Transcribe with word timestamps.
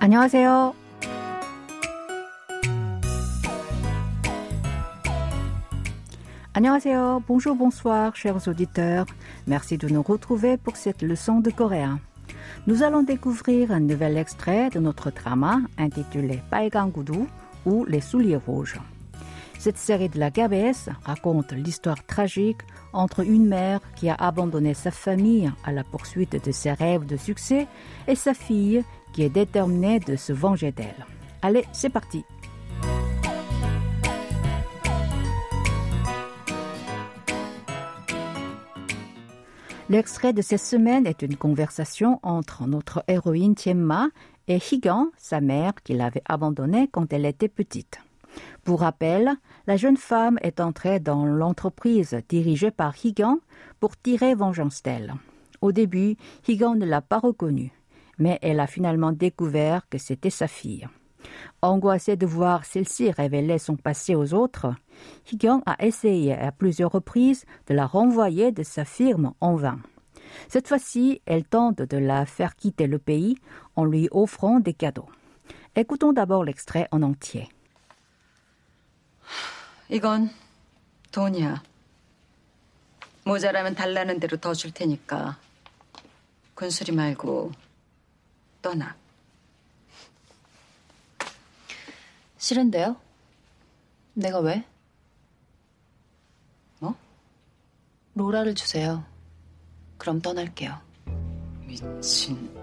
안녕하세요. 0.00 0.74
안녕하세요. 6.56 7.24
Bonjour, 7.26 7.56
bonsoir, 7.56 8.14
chers 8.14 8.46
auditeurs. 8.46 9.06
Merci 9.48 9.76
de 9.76 9.88
nous 9.88 10.02
retrouver 10.02 10.56
pour 10.56 10.76
cette 10.76 11.02
leçon 11.02 11.40
de 11.40 11.50
coréen. 11.50 11.98
Nous 12.66 12.82
allons 12.82 13.02
découvrir 13.02 13.72
un 13.72 13.80
nouvel 13.80 14.16
extrait 14.16 14.70
de 14.70 14.78
notre 14.78 15.10
drama 15.10 15.60
intitulé 15.78 16.40
Gudu 16.94 17.26
ou 17.66 17.84
Les 17.86 18.00
souliers 18.00 18.36
rouges. 18.36 18.78
Cette 19.58 19.78
série 19.78 20.08
de 20.08 20.20
la 20.20 20.30
KBS 20.30 20.90
raconte 21.04 21.52
l'histoire 21.52 22.04
tragique 22.06 22.62
entre 22.93 23.21
une 23.21 23.47
mère 23.47 23.79
qui 23.95 24.09
a 24.09 24.15
abandonné 24.15 24.73
sa 24.73 24.91
famille 24.91 25.51
à 25.63 25.71
la 25.71 25.83
poursuite 25.83 26.43
de 26.43 26.51
ses 26.51 26.71
rêves 26.71 27.05
de 27.05 27.17
succès 27.17 27.67
et 28.07 28.15
sa 28.15 28.33
fille 28.33 28.83
qui 29.13 29.23
est 29.23 29.29
déterminée 29.29 29.99
de 29.99 30.15
se 30.15 30.33
venger 30.33 30.71
d'elle. 30.71 31.05
Allez, 31.41 31.65
c'est 31.71 31.89
parti. 31.89 32.23
L'extrait 39.89 40.33
de 40.33 40.43
cette 40.43 40.61
semaine 40.61 41.07
est 41.07 41.23
une 41.23 41.35
conversation 41.35 42.19
entre 42.21 42.67
notre 42.67 43.03
héroïne 43.07 43.55
Tiemma 43.55 44.09
et 44.47 44.59
Higan, 44.71 45.07
sa 45.17 45.41
mère, 45.41 45.73
qui 45.83 45.93
l'avait 45.93 46.21
abandonnée 46.25 46.87
quand 46.91 47.11
elle 47.11 47.25
était 47.25 47.47
petite. 47.47 47.99
Pour 48.69 48.81
rappel, 48.81 49.31
la 49.65 49.77
jeune 49.77 49.97
femme 49.97 50.37
est 50.43 50.59
entrée 50.59 50.99
dans 50.99 51.25
l'entreprise 51.25 52.15
dirigée 52.29 52.69
par 52.69 52.93
Higan 53.03 53.39
pour 53.79 53.97
tirer 53.97 54.35
vengeance 54.35 54.83
d'elle. 54.83 55.15
Au 55.61 55.71
début, 55.71 56.17
Higan 56.47 56.75
ne 56.75 56.85
l'a 56.85 57.01
pas 57.01 57.17
reconnue, 57.17 57.71
mais 58.19 58.37
elle 58.43 58.59
a 58.59 58.67
finalement 58.67 59.11
découvert 59.11 59.89
que 59.89 59.97
c'était 59.97 60.29
sa 60.29 60.47
fille. 60.47 60.87
Angoissée 61.63 62.15
de 62.15 62.27
voir 62.27 62.63
celle-ci 62.63 63.09
révéler 63.09 63.57
son 63.57 63.75
passé 63.75 64.13
aux 64.13 64.35
autres, 64.35 64.67
Higan 65.33 65.63
a 65.65 65.83
essayé 65.83 66.35
à 66.35 66.51
plusieurs 66.51 66.91
reprises 66.91 67.45
de 67.65 67.73
la 67.73 67.87
renvoyer 67.87 68.51
de 68.51 68.61
sa 68.61 68.85
firme 68.85 69.33
en 69.41 69.55
vain. 69.55 69.79
Cette 70.47 70.67
fois-ci, 70.67 71.23
elle 71.25 71.43
tente 71.43 71.81
de 71.81 71.97
la 71.97 72.27
faire 72.27 72.55
quitter 72.55 72.85
le 72.85 72.99
pays 72.99 73.35
en 73.75 73.83
lui 73.83 74.09
offrant 74.11 74.59
des 74.59 74.75
cadeaux. 74.75 75.09
Écoutons 75.75 76.13
d'abord 76.13 76.43
l'extrait 76.43 76.87
en 76.91 77.01
entier. 77.01 77.49
이건 79.89 80.33
돈이야. 81.11 81.63
모자라면 83.25 83.75
달라는 83.75 84.19
대로 84.19 84.37
더 84.37 84.53
줄 84.53 84.71
테니까 84.71 85.37
군수리 86.55 86.91
말고 86.91 87.51
떠나. 88.61 88.95
싫은데요? 92.37 92.95
내가 94.13 94.39
왜? 94.39 94.65
뭐? 96.79 96.95
로라를 98.15 98.55
주세요. 98.55 99.03
그럼 99.97 100.21
떠날게요. 100.21 100.79
미친. 101.61 102.58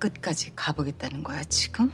끝까지 0.00 0.54
가보겠다는 0.54 1.22
거야, 1.22 1.42
지금? 1.44 1.90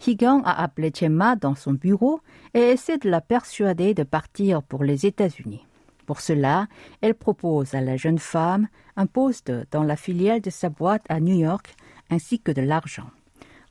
Higang 0.00 0.42
a 0.46 0.62
appelé 0.62 0.92
Chemma 0.92 1.34
dans 1.34 1.56
son 1.56 1.74
bureau 1.74 2.20
et 2.54 2.70
essaie 2.70 2.98
de 2.98 3.10
la 3.10 3.20
persuader 3.20 3.94
de 3.94 4.04
partir 4.04 4.62
pour 4.62 4.84
les 4.84 5.06
États-Unis. 5.06 5.66
Pour 6.06 6.20
cela, 6.20 6.68
elle 7.00 7.14
propose 7.14 7.74
à 7.74 7.80
la 7.80 7.96
jeune 7.96 8.18
femme 8.18 8.68
un 8.96 9.06
poste 9.06 9.52
dans 9.72 9.82
la 9.82 9.96
filiale 9.96 10.40
de 10.40 10.50
sa 10.50 10.68
boîte 10.68 11.04
à 11.08 11.20
New 11.20 11.36
York 11.36 11.74
ainsi 12.10 12.38
que 12.38 12.52
de 12.52 12.62
l'argent. 12.62 13.10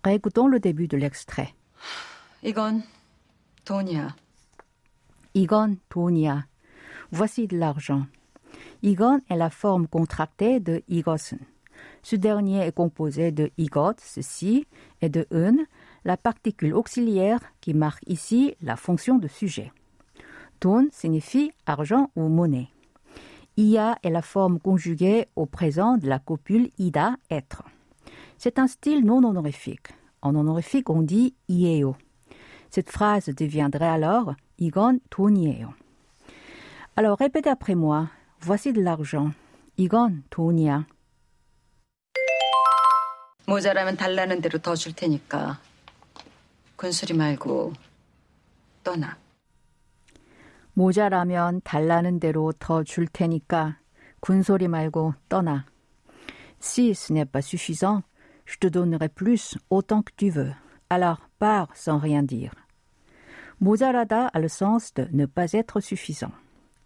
Réécoutons 0.03 0.47
le 0.47 0.59
début 0.59 0.88
de 0.88 0.97
l'extrait. 0.97 1.53
이건 2.44 2.83
돈이야. 3.66 4.16
Igon 5.33 5.78
Tonia. 5.89 6.45
Voici 7.11 7.47
de 7.47 7.57
l'argent. 7.57 8.07
Igon 8.81 9.19
est 9.29 9.35
la 9.35 9.50
forme 9.50 9.88
contractée 9.88 10.59
de 10.59 10.83
igosen. 10.88 11.39
Ce 12.02 12.16
dernier 12.16 12.66
est 12.66 12.72
composé 12.72 13.30
de 13.30 13.50
igot, 13.58 13.94
ceci, 13.98 14.66
et 15.00 15.08
de 15.08 15.26
un, 15.30 15.56
la 16.04 16.16
particule 16.16 16.74
auxiliaire 16.74 17.40
qui 17.60 17.74
marque 17.74 18.02
ici 18.06 18.54
la 18.60 18.76
fonction 18.76 19.18
de 19.18 19.28
sujet. 19.28 19.72
Don 20.60 20.88
signifie 20.91 21.52
argent 21.66 22.10
ou 22.16 22.28
monnaie. 22.28 22.68
Ia 23.56 23.98
est 24.02 24.10
la 24.10 24.22
forme 24.22 24.58
conjuguée 24.58 25.26
au 25.36 25.46
présent 25.46 25.96
de 25.96 26.08
la 26.08 26.18
copule 26.18 26.70
ida, 26.78 27.16
être. 27.30 27.62
C'est 28.38 28.58
un 28.58 28.66
style 28.66 29.04
non 29.04 29.22
honorifique. 29.22 29.88
En 30.22 30.34
honorifique, 30.34 30.91
on 30.91 31.02
dit 31.02 31.34
ieo. 31.48 31.96
Cette 32.70 32.91
phrase 32.91 33.26
deviendrait 33.26 33.88
alors 33.88 34.34
igon 34.58 34.98
tonieo. 35.10 35.68
Alors 36.96 37.18
répétez 37.18 37.50
après 37.50 37.74
moi. 37.74 38.08
Voici 38.41 38.72
de 38.72 38.80
l'argent. 38.80 39.30
Igon 39.78 40.14
tonia. 40.30 40.84
모자라면 43.51 43.97
달라는 43.97 44.41
대로 44.41 44.59
더 44.59 44.75
줄 44.75 44.94
테니까 44.94 45.59
군수리 46.75 47.13
말고 47.16 47.73
떠나. 48.83 49.17
모자라면 50.73 51.61
달라는 51.63 52.19
대로 52.19 52.53
더 52.59 52.83
줄 52.83 53.07
테니까 53.07 53.79
군소리 54.19 54.67
말고 54.67 55.13
떠나. 55.29 55.66
Si 56.59 56.94
ce 56.94 57.13
n'est 57.13 57.25
pas 57.25 57.41
suffisant, 57.41 58.03
je 58.45 58.57
te 58.57 58.67
donnerai 58.67 59.09
plus 59.09 59.57
autant 59.69 60.03
que 60.03 60.13
tu 60.16 60.29
veux. 60.29 60.53
Alors 60.89 61.19
pars 61.39 61.69
sans 61.75 62.00
rien 62.00 62.23
dire. 62.23 62.51
모자라다 63.59 64.29
a 64.33 64.39
le 64.39 64.47
sens 64.47 64.94
de 64.94 65.07
ne 65.11 65.25
pas 65.25 65.53
être 65.53 65.79
suffisant. 65.79 66.31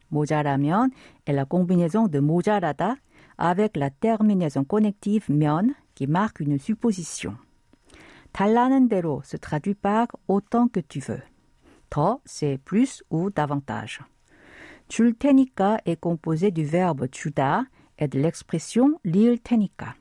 모자라면 0.09 0.91
est 1.25 1.33
la 1.33 1.45
combinaison 1.45 2.07
de 2.07 2.19
모자라다 2.19 2.97
avec 3.37 3.75
la 3.77 3.89
terminaison 3.89 4.63
connective 4.63 5.29
면 5.29 5.73
qui 5.95 6.07
marque 6.07 6.39
une 6.39 6.57
supposition. 6.57 7.37
달라는 8.31 8.87
대로 8.87 9.21
se 9.23 9.37
traduit 9.37 9.75
par 9.75 10.07
autant 10.27 10.67
que 10.67 10.79
tu 10.79 10.99
veux. 10.99 11.21
더, 11.89 12.21
c'est 12.25 12.57
plus 12.63 13.03
ou 13.09 13.29
davantage. 13.29 13.99
줄 14.87 15.13
테니까 15.13 15.79
est 15.85 15.99
composé 15.99 16.51
du 16.51 16.65
verbe 16.65 17.07
주다 17.09 17.65
et 17.97 18.07
de 18.07 18.19
l'expression 18.19 18.99
릴 19.03 19.39
테니까. 19.39 19.95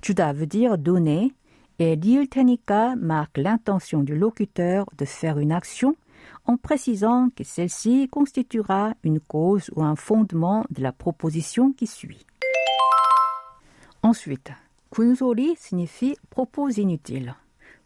주다 0.00 0.32
veut 0.32 0.46
dire 0.46 0.78
donner 0.78 1.32
et 1.78 1.96
릴 1.96 2.28
테니까 2.28 2.96
marque 2.96 3.38
l'intention 3.38 4.02
du 4.02 4.16
locuteur 4.16 4.86
de 4.96 5.04
faire 5.04 5.38
une 5.38 5.52
action 5.52 5.96
en 6.44 6.56
précisant 6.56 7.28
que 7.36 7.44
celle-ci 7.44 8.08
constituera 8.08 8.94
une 9.02 9.20
cause 9.20 9.70
ou 9.74 9.82
un 9.82 9.96
fondement 9.96 10.64
de 10.70 10.82
la 10.82 10.92
proposition 10.92 11.72
qui 11.72 11.86
suit. 11.86 12.26
Ensuite, 14.02 14.52
군소리 14.90 15.56
signifie 15.56 16.16
propos 16.30 16.78
inutile. 16.78 17.34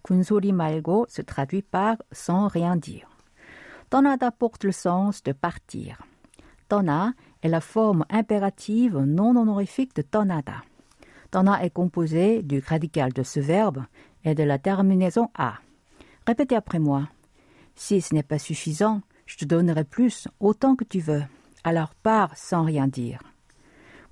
군소리 0.02 0.52
말고 0.52 1.06
se 1.08 1.22
traduit 1.22 1.62
par 1.62 1.96
sans 2.12 2.48
rien 2.48 2.76
dire. 2.76 3.08
떠나다 3.90 4.30
porte 4.30 4.64
le 4.64 4.72
sens 4.72 5.22
de 5.22 5.32
partir. 5.32 5.98
떠나 6.68 7.14
est 7.42 7.48
la 7.48 7.60
forme 7.60 8.04
impérative 8.10 8.98
non 8.98 9.36
honorifique 9.36 9.94
de 9.94 10.02
떠나다. 10.02 10.62
떠나 11.30 11.64
est 11.64 11.70
composé 11.70 12.42
du 12.42 12.60
radical 12.60 13.12
de 13.12 13.22
ce 13.22 13.40
verbe 13.40 13.84
et 14.24 14.34
de 14.34 14.44
la 14.44 14.58
terminaison 14.58 15.28
a. 15.34 15.54
Répétez 16.26 16.54
après 16.54 16.78
moi. 16.78 17.08
Si 17.74 18.00
ce 18.00 18.14
n'est 18.14 18.22
pas 18.22 18.38
suffisant, 18.38 19.00
je 19.26 19.36
te 19.36 19.44
donnerai 19.44 19.84
plus 19.84 20.28
autant 20.38 20.76
que 20.76 20.84
tu 20.84 21.00
veux. 21.00 21.22
Alors 21.64 21.94
pars 21.94 22.36
sans 22.36 22.62
rien 22.62 22.88
dire. 22.88 23.20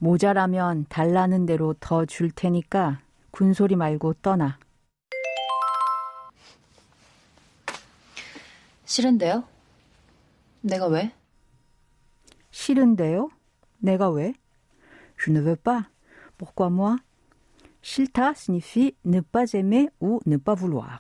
모자라면 0.04 0.86
달라는 0.90 1.46
대로 1.46 1.74
더 1.80 2.06
줄 2.06 2.30
테니까 2.30 3.00
군소리 3.32 3.78
말고 3.78 4.16
떠나. 4.16 4.60
싫은데요? 8.84 9.46
내가 10.60 10.88
왜? 10.88 11.14
싫은데요? 12.52 13.30
내가 13.80 14.10
왜? 14.10 14.34
Je 15.18 15.32
ne 15.32 15.40
veux 15.40 15.56
pas. 15.56 15.86
Pourquoi 16.38 16.68
moi? 16.68 16.98
싫다 17.82 18.34
signifie 18.34 18.96
ne 19.06 19.22
pas 19.22 19.56
aimer 19.56 19.88
ou 20.02 20.20
ne 20.26 20.36
pas 20.36 20.56
vouloir. 20.56 21.00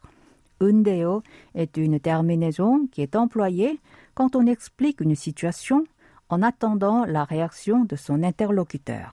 은데요 0.62 1.24
est 1.56 1.76
une 1.76 2.00
terminaison 2.00 2.88
qui 2.88 3.02
est 3.02 3.18
employée 3.18 3.82
quand 4.16 4.38
on 4.38 4.46
explique 4.46 5.02
une 5.02 5.16
situation 5.16 5.84
en 6.29 6.43
attendant 6.43 7.05
la 7.05 7.25
réaction 7.25 7.85
de 7.85 7.97
son 7.97 8.23
interlocuteur. 8.23 9.13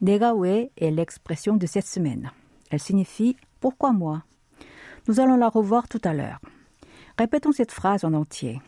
내가 0.00 0.32
왜 0.34 0.70
est 0.76 0.90
l'expression 0.90 1.56
de 1.56 1.66
cette 1.66 1.86
semaine. 1.86 2.30
Elle 2.70 2.80
signifie 2.80 3.36
pourquoi 3.60 3.92
moi. 3.92 4.22
Nous 5.08 5.20
allons 5.20 5.36
la 5.36 5.48
revoir 5.48 5.88
tout 5.88 6.00
à 6.04 6.14
l'heure. 6.14 6.40
Répétons 7.18 7.52
cette 7.52 7.72
phrase 7.72 8.04
en 8.04 8.14
entier. 8.14 8.60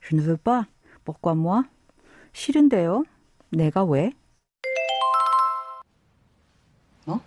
Je 0.00 0.16
ne 0.16 0.22
veux 0.22 0.36
pas. 0.36 0.66
Pourquoi 1.04 1.34
moi? 1.34 1.64
싫은데요? 2.32 3.04
내가 3.52 3.84
왜? 3.84 4.12
뭐? 7.06 7.20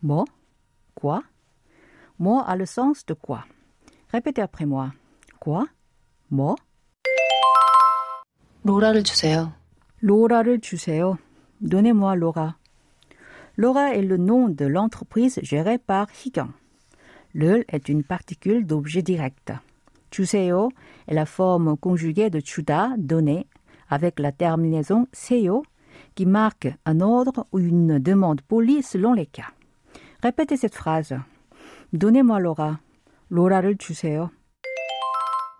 뭐? 0.00 0.24
Quoi? 0.94 1.22
Moi 2.18 2.42
a 2.46 2.56
le 2.56 2.66
sens 2.66 3.04
de 3.04 3.14
quoi? 3.14 3.44
Répétez 4.12 4.42
après 4.42 4.66
moi. 4.66 4.92
Quoi? 5.40 5.66
뭐? 6.30 6.56
로라를 8.64 9.02
주세요. 9.04 9.52
로라를 10.00 10.60
주세요. 10.60 11.18
Donnez-moi 11.60 12.16
Laura. 12.16 12.56
Laura 13.58 13.94
est 13.94 14.02
le 14.02 14.16
nom 14.16 14.48
de 14.48 14.64
l'entreprise 14.64 15.38
gérée 15.42 15.76
par 15.76 16.06
Higang. 16.10 16.52
Le 17.34 17.64
est 17.68 17.90
une 17.90 18.02
particule 18.02 18.64
d'objet 18.66 19.02
direct. 19.02 19.52
주세요 20.10 20.70
est 21.06 21.14
la 21.14 21.26
forme 21.26 21.76
conjuguée 21.76 22.30
de 22.30 22.40
주다, 22.40 22.94
donner, 22.96 23.46
avec 23.90 24.18
la 24.18 24.32
terminaison 24.32 25.08
seyo, 25.12 25.62
qui 26.14 26.24
marque 26.24 26.68
un 26.86 27.00
ordre 27.02 27.46
ou 27.52 27.58
une 27.58 27.98
demande 27.98 28.40
polie 28.40 28.82
selon 28.82 29.12
les 29.12 29.26
cas. 29.26 29.52
Répétez 30.22 30.56
cette 30.56 30.74
phrase. 30.74 31.14
Donnez-moi 31.92 32.40
Laura. 32.40 32.78
로라를 33.28 33.76
주세요. 33.76 34.30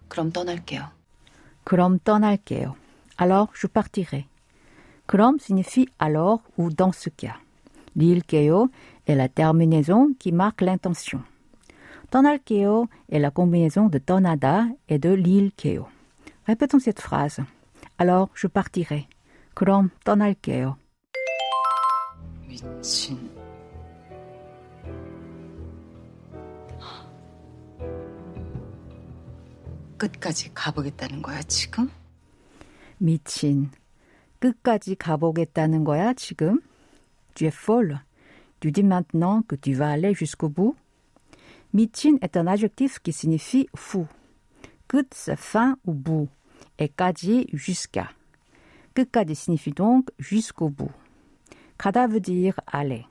그럼 0.08 0.32
떠날게요. 0.32 0.88
그럼 1.64 1.98
떠날게요. 1.98 2.76
Alors 3.18 3.50
je 3.54 3.66
partirai. 3.66 4.26
그럼 5.06 5.38
signifie 5.38 5.88
alors 5.98 6.42
ou 6.56 6.70
dans 6.70 6.92
ce 6.92 7.10
cas. 7.10 7.36
릴게요 7.96 8.68
est 9.06 9.14
la 9.14 9.28
terminaison 9.28 10.14
qui 10.18 10.32
marque 10.32 10.62
l'intention. 10.62 11.22
떠날게요 12.10 12.86
est 13.10 13.18
la 13.18 13.30
combinaison 13.30 13.88
de 13.88 13.98
떠나다 13.98 14.68
et 14.88 14.98
de 14.98 15.10
릴게요. 15.10 15.86
Répétons 16.46 16.80
cette 16.80 17.00
phrase. 17.00 17.40
Alors 17.98 18.30
je 18.34 18.48
partirai. 18.48 19.06
그럼 19.54 19.90
떠날게요. 20.04 20.76
미친. 22.48 23.30
끝까지 29.96 30.52
가보겠다는 30.54 31.22
거야, 31.22 31.40
지금? 31.42 31.90
미친. 32.98 33.70
끝까지 34.38 34.94
가보겠다는 34.96 35.84
거야, 35.84 36.12
지금? 36.14 36.60
Tu 37.34 37.46
es 37.46 37.50
folle. 37.50 38.00
Tu 38.60 38.70
dis 38.72 38.82
maintenant 38.82 39.42
que 39.42 39.56
tu 39.56 39.74
vas 39.74 39.90
aller 39.90 40.14
jusqu'au 40.14 40.48
bout? 40.48 40.76
미친 41.72 42.18
est 42.22 42.36
un 42.36 42.46
adjectif 42.46 42.98
qui 43.00 43.12
signifie 43.12 43.66
fou. 43.76 44.06
끝, 44.86 45.08
c'est 45.12 45.36
fin 45.36 45.76
ou 45.86 45.92
bout. 45.92 46.28
Et 46.78 46.88
까지, 46.88 47.46
jusqu'à. 47.52 48.08
끝까지 48.94 49.34
signifie 49.34 49.72
donc 49.72 50.10
jusqu'au 50.18 50.68
bout. 50.68 50.92
가다 51.78 52.06
veut 52.06 52.20
dire 52.20 52.60
aller. 52.66 53.04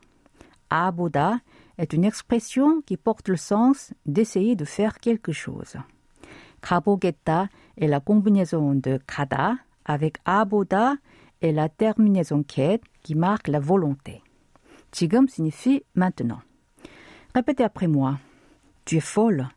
아보다 0.70 1.42
est 1.78 1.94
une 1.94 2.06
expression 2.06 2.82
qui 2.82 2.98
porte 2.98 3.28
le 3.28 3.36
sens 3.36 3.94
d'essayer 4.06 4.56
de 4.56 4.66
faire 4.66 5.00
quelque 5.00 5.34
chose. 5.34 5.78
가보겠다 6.62 7.50
est 7.78 7.88
la 7.88 8.00
combinaison 8.00 8.76
de 8.76 9.00
가다 9.06 9.58
avec 9.88 10.18
아보다 10.26 10.98
et 11.42 11.52
la 11.52 11.70
terminaison 11.70 12.44
ket 12.44 12.82
qui 13.02 13.16
marque 13.16 13.48
la 13.48 13.60
volonté. 13.60 14.22
지금 14.92 15.28
signifie 15.28 15.84
maintenant. 15.96 16.42
Répétez 17.34 17.64
après 17.64 17.88
moi. 17.88 18.20
Tu 18.86 18.98
es 18.98 19.02
folle. 19.02 19.48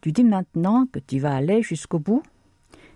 Tu 0.00 0.12
dis 0.12 0.24
maintenant 0.24 0.86
que 0.86 0.98
tu 0.98 1.18
vas 1.18 1.34
aller 1.34 1.62
jusqu'au 1.62 1.98
bout? 1.98 2.22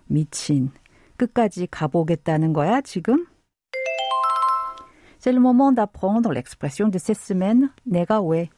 미친. 0.09 0.71
끝까지 1.17 1.67
가보겠다는 1.67 2.53
거야, 2.53 2.81
지금? 2.81 3.27
C'est 5.19 5.31
le 5.31 5.39
moment 5.39 5.71
d'apprendre 5.71 6.33
l'expression 6.33 6.87
de 6.87 6.97
cette 6.97 7.19
semaine, 7.19 7.69
내가 7.85 8.21
왜. 8.21 8.49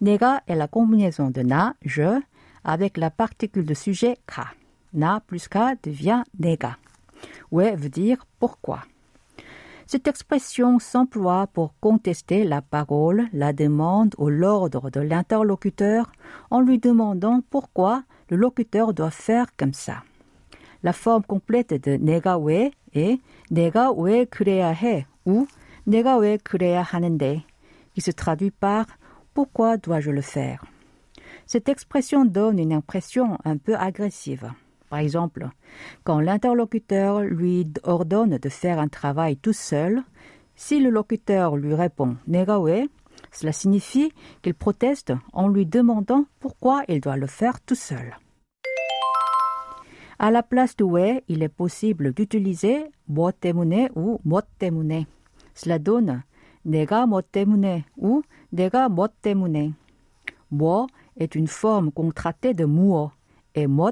내가 0.00 0.42
est 0.46 0.54
la 0.54 0.68
combinaison 0.68 1.30
de 1.30 1.42
na, 1.42 1.74
je, 1.82 2.20
avec 2.62 2.98
la 2.98 3.10
particule 3.10 3.64
de 3.64 3.74
sujet 3.74 4.18
ka. 4.26 4.52
Na 4.92 5.20
plus 5.20 5.48
ka 5.48 5.74
devient 5.82 6.24
내 6.38 6.56
가. 7.52 7.56
왜 7.56 7.76
veut 7.76 7.90
dire 7.90 8.26
pourquoi. 8.38 8.80
Cette 9.86 10.06
expression 10.06 10.78
s'emploie 10.78 11.46
pour 11.46 11.72
contester 11.80 12.44
la 12.44 12.60
parole, 12.60 13.28
la 13.32 13.54
demande 13.54 14.14
ou 14.18 14.28
l'ordre 14.28 14.90
de 14.90 15.00
l'interlocuteur 15.00 16.12
en 16.50 16.60
lui 16.60 16.78
demandant 16.78 17.40
pourquoi 17.48 18.02
le 18.28 18.36
locuteur 18.36 18.92
doit 18.92 19.10
faire 19.10 19.46
comme 19.56 19.72
ça. 19.72 20.02
La 20.82 20.92
forme 20.92 21.24
complète 21.24 21.72
de 21.72 21.96
내가 21.96 22.36
왜 22.36 22.72
est 22.94 23.18
내가 23.50 23.90
왜 23.90 24.26
그래야 24.26 24.74
해 24.74 25.06
ou 25.24 25.46
내가 25.86 26.18
왜 26.18 26.36
그래야 26.36 26.82
하는데 26.82 27.42
qui 27.94 28.02
se 28.02 28.12
traduit 28.12 28.50
par 28.50 28.86
pourquoi 29.32 29.78
dois-je 29.78 30.10
le 30.10 30.20
faire. 30.20 30.64
Cette 31.46 31.70
expression 31.70 32.26
donne 32.26 32.58
une 32.58 32.74
impression 32.74 33.38
un 33.46 33.56
peu 33.56 33.74
agressive. 33.74 34.52
Par 34.93 34.99
exemple, 34.99 35.49
quand 36.03 36.19
l'interlocuteur 36.19 37.21
lui 37.21 37.67
ordonne 37.81 38.37
de 38.37 38.49
faire 38.49 38.77
un 38.77 38.89
travail 38.89 39.37
tout 39.37 39.51
seul, 39.51 40.03
si 40.55 40.79
le 40.79 40.91
locuteur 40.91 41.57
lui 41.57 41.73
répond 41.73 42.17
Negawe, 42.27 42.87
cela 43.31 43.51
signifie 43.51 44.11
qu'il 44.43 44.53
proteste 44.53 45.11
en 45.31 45.47
lui 45.47 45.65
demandant 45.65 46.25
pourquoi 46.39 46.83
il 46.87 47.01
doit 47.01 47.17
le 47.17 47.25
faire 47.25 47.59
tout 47.61 47.73
seul. 47.73 48.15
À 50.19 50.29
la 50.29 50.43
place 50.43 50.75
de 50.75 50.83
we 50.83 51.23
il 51.27 51.41
est 51.41 51.49
possible 51.49 52.13
d'utiliser 52.13 52.85
motemune 53.07 53.89
ou 53.95 54.19
motemune. 54.23 55.07
Cela 55.55 55.79
donne 55.79 56.21
nega 56.65 57.07
motemune 57.07 57.81
ou 57.97 58.21
nega 58.51 58.89
motemune. 58.89 59.73
Mo 60.51 60.85
est 61.17 61.33
une 61.33 61.47
forme 61.47 61.91
contractée 61.91 62.53
de 62.53 62.65
muo 62.65 63.09
et 63.55 63.65
mot 63.65 63.89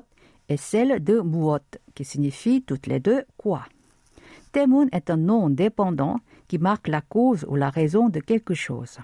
est 0.50 0.56
celle 0.56 1.02
de 1.02 1.20
무엇 1.20 1.78
qui 1.94 2.04
signifie 2.04 2.62
toutes 2.62 2.86
les 2.86 3.00
deux 3.00 3.24
quoi. 3.36 3.64
때문 4.52 4.88
est 4.92 5.10
un 5.10 5.16
nom 5.16 5.50
dépendant 5.50 6.16
qui 6.48 6.58
marque 6.58 6.88
la 6.88 7.00
cause 7.00 7.44
ou 7.48 7.56
la 7.56 7.70
raison 7.70 8.08
de 8.08 8.20
quelque 8.20 8.54
chose. 8.54 8.98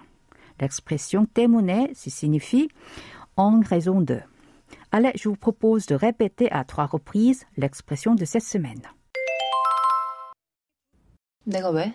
L'expression 0.60 1.26
때문에 1.26 1.94
signifie 1.94 2.68
en 3.36 3.60
raison 3.60 4.00
de. 4.00 4.20
Allez, 4.92 5.12
je 5.16 5.28
vous 5.28 5.36
propose 5.36 5.86
de 5.86 5.94
répéter 5.94 6.50
à 6.52 6.64
trois 6.64 6.86
reprises 6.86 7.44
l'expression 7.56 8.14
de 8.14 8.24
cette 8.24 8.44
semaine. 8.44 8.82
내가 11.44 11.70
왜? 11.70 11.94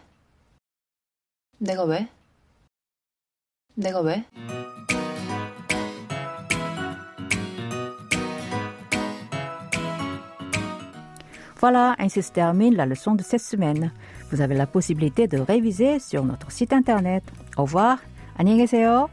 내가 1.60 1.86
왜? 1.86 2.10
내가 3.76 4.02
왜? 4.02 4.26
Voilà, 11.62 11.96
ainsi 12.00 12.22
se 12.22 12.32
termine 12.32 12.76
la 12.76 12.86
leçon 12.86 13.16
de 13.16 13.24
cette 13.24 13.42
semaine. 13.42 13.92
Vous 14.32 14.42
avez 14.42 14.56
la 14.56 14.68
possibilité 14.68 15.28
de 15.28 15.40
réviser 15.40 16.00
sur 16.00 16.24
notre 16.24 16.52
site 16.52 16.74
internet. 16.74 17.24
Au 17.58 17.64
revoir, 17.64 17.98
안녕히 18.38 18.60
계세요. 18.60 19.10